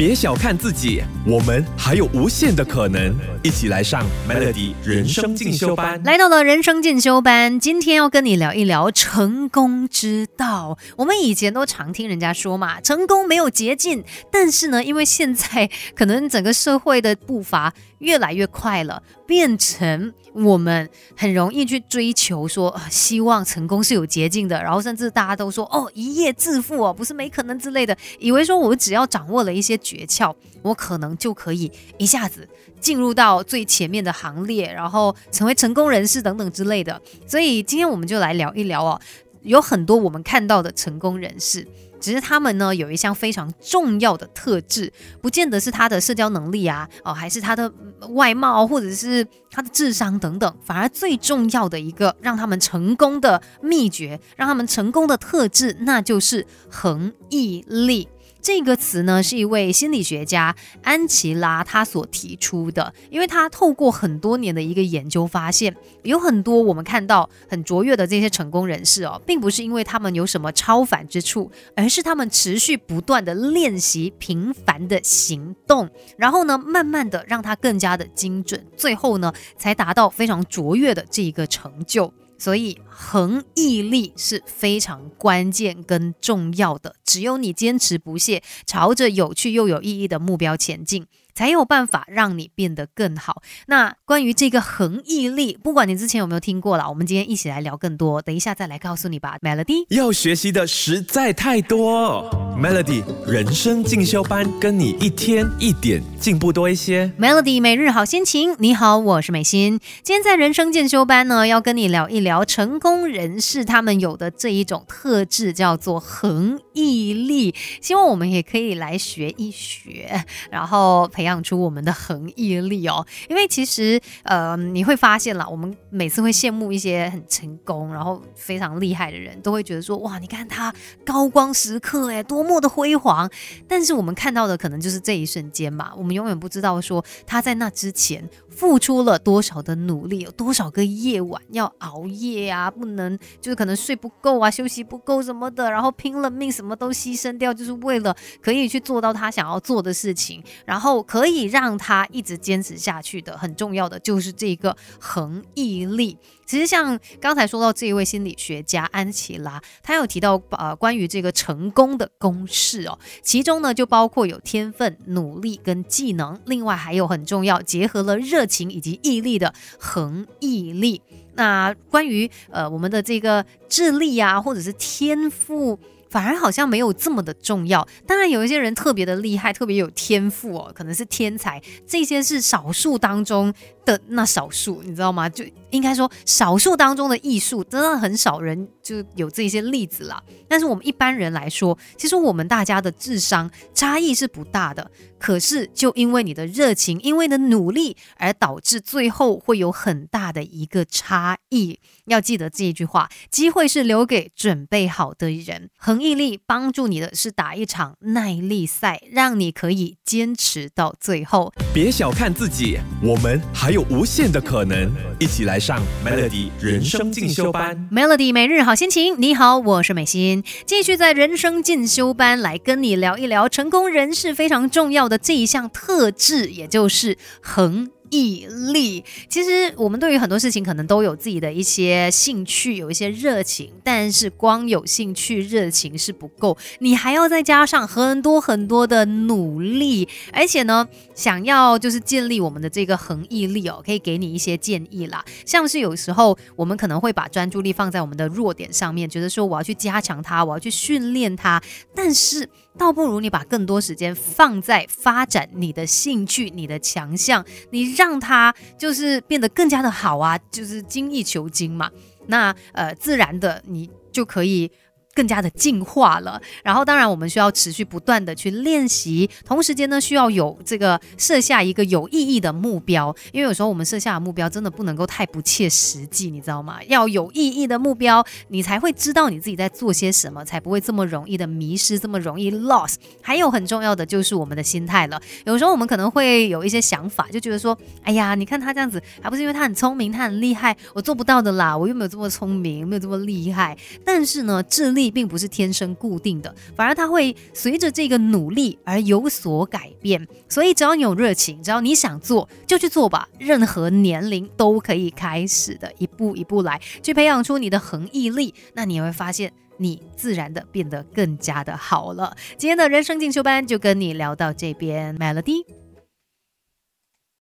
[0.00, 3.14] 别小看自己，我们还有无限的可能。
[3.42, 6.02] 一起来上 Melody 人生进修班。
[6.04, 10.78] 来到了人生进修班，今天要跟你聊一聊成功之道。
[10.96, 14.02] 我们以前都常听人家说嘛，成功没有捷径。
[14.32, 24.62] 但是呢，因为现在可能整个社会的步伐越来越快了，变成我们很容易去追求说，希望成功是有捷径的。
[24.62, 29.80] 然后甚至大家都说，哦，一夜致富哦，不是没可能之类的，以为说我只要掌握了一些。
[29.80, 32.46] 诀窍，我可能就可以一下子
[32.80, 37.00] 进入到最前面的行列，然后成为成功人士等等之类的。
[37.26, 39.00] 所以今天我们就来聊一聊哦，
[39.42, 41.66] 有很多我们看到的成功人士，
[42.00, 47.72] 只是他们呢有一项非常重要的特质，不见得是他的社交能力啊，哦，还是他的
[48.10, 58.08] 外貌，或者是他的智商等等，反而最重要的一个让他们成功的秘诀，让他们成功的特质，那就是恒毅力。
[58.42, 82.12] 这个词呢，是一位心理学家安琪拉他所提出的，因为他透过很多年的一个研究发现，有很多我们看到很卓越的这些成功人士哦，并不是因为他们有什么超凡之处，而是他们持续不断的练习频繁的行动，然后呢，慢慢的让他更加的精准，最后呢，才达到非常卓越的这一个成就。
[82.40, 86.96] 所以，恒毅力是非常关键跟重要的。
[87.04, 91.06] 只有你坚持不懈，朝着有趣又有意义的目标前进。
[91.40, 93.40] 才有办法让你变得更好。
[93.68, 98.20] 那关于这个恒毅力，不管你之前有没有听过了，我们今天一起来聊更多。
[98.20, 99.38] 等一下再来告诉你吧。
[99.40, 102.28] Melody 要学习的实在太多
[102.60, 107.10] ，Melody 人生进修班跟你一天一点进步多一些。
[107.18, 109.80] Melody 每日好心情，你好，我是美心。
[110.02, 117.54] 今天在人生进修班呢，要跟你聊一聊成功人士他们有的这一种特质，叫做恒毅力。
[117.80, 121.08] 希望我们也可以来学一学，然后。
[121.12, 130.74] 培养亮出我们的恒毅力哦， 因为其实呃你会发现啦，我们每次会羡慕一些很成功然后非常厉害的人，都会觉得说哇，你看他
[131.04, 133.30] 高光时刻哎，多么的辉煌。
[133.68, 150.90] 但是我们看到的可能就是这一瞬间嘛，我们永远不知道说他在那之前付出了多少的努力，有多少个夜晚要熬夜啊，不能就是可能睡不够啊，休息不够什么的，然后拼了命什么都牺牲掉，就是为了可以去做到他想要做的事情，然后。
[151.10, 156.16] 可以让他一直坚持下去的，很重要的就是这个恒毅力。
[156.46, 171.02] 其实像刚才说到这一位心理学家安琪拉，他有提到呃关于这个成功的公式哦，其中呢就包括有天分、努力跟技能，另外还有很重要结合了热情以及毅力的恒毅力。
[171.34, 175.76] 那关于呃我们的这个智力啊，或者是天赋。
[176.10, 177.86] 反而好像没有这么的重要。
[178.06, 183.54] 当然，有一些人特别的厉害，特别有天赋哦，可能是天才，这些是少数当中。
[183.82, 185.26] 的那少数，你知道吗？
[185.26, 190.22] 就应该说少数当中的艺术，真的很少人就有这些例子啦。
[190.48, 194.90] 但是我们一般人来说，其实我们大家的智商差异是不大的。
[195.18, 201.78] 可是就因为你的热情，因为你的努力，而导致最后会有很大的一个差异。
[202.06, 205.68] 要记得这一句话：机会是留给准备好的人。
[205.76, 211.52] 恒毅力帮助你的是打一场耐力赛，让你可以坚持到最后。
[211.74, 213.38] 别小看自己，我们。
[213.52, 217.88] 还有无限的可能，一起来上 Melody 人生进修班。
[217.92, 227.90] Melody 每日好心情，你好，我是美心，继续在人生进修班来跟你聊一聊成功人士非常重要的这一项特质，也就是恒。
[228.10, 251.62] 毅力，其实我们对于很多事情可能都有自己的一些兴趣，有一些热情，但是光有兴趣、热情是不够，你还要再加上很多很多的努力，而且呢，想要就是建立我们的这个恒毅力哦，可以给你一些建议啦，像是有时候我们可能会把专注力放在我们的弱点上面，觉得说我要去加强它，我要去训练它，
[251.94, 252.48] 但是。
[252.78, 261.90] 倒不如你把更多时间放在发展你的兴趣、你的强项，你让它就是变得更加的好啊，就是精益求精嘛。
[262.28, 264.70] 那呃，自然的你就可以。
[265.14, 276.78] 更加的进化了，然后当然我们需要持续不断的去练习，同时间呢需要有这个设下一个有意义的目标，因为有时候我们设下的目标真的不能够太不切实际，你知道吗？
[276.84, 282.94] 要有意义的目标，你才会知道你自己在做些什么，才不会这么容易的迷失，这么容易 lost。
[283.20, 293.76] 还有很重要的就是我们的心态了，有时候我们可能会有一些想法，就觉得说，哎呀，你看他这样子，还不是因为他很聪明，他很厉害，我做不到的啦，我又没有这么聪明，没有这么厉害。
[294.04, 294.99] 但是呢，智力。
[295.00, 300.28] 力并不是天生固定的，反而它会随着这个努力而有所改变。
[300.46, 303.26] 所以只要你有热情，只要你想做，就去做吧。
[303.38, 308.52] 任何年龄都可以开始的，一步一步来，去培养出你的恒毅力。
[308.74, 312.36] 那你也会发现，你自然的变得更加的好了。
[312.58, 315.79] 今天的人生进修班就跟你聊到这边，Melody。